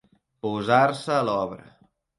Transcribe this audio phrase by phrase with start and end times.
[0.45, 1.71] Posar-se a l'obra.